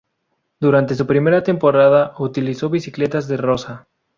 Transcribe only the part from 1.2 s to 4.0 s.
temporada utilizó bicicletas De Rosa.